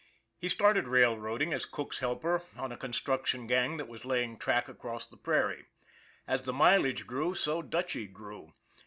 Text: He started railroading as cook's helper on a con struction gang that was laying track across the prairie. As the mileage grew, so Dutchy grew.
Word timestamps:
He 0.39 0.49
started 0.49 0.87
railroading 0.87 1.53
as 1.53 1.67
cook's 1.67 1.99
helper 1.99 2.41
on 2.57 2.71
a 2.71 2.75
con 2.75 2.91
struction 2.91 3.45
gang 3.45 3.77
that 3.77 3.87
was 3.87 4.03
laying 4.03 4.35
track 4.39 4.67
across 4.67 5.05
the 5.05 5.15
prairie. 5.15 5.67
As 6.27 6.41
the 6.41 6.53
mileage 6.53 7.05
grew, 7.05 7.35
so 7.35 7.61
Dutchy 7.61 8.07
grew. 8.07 8.51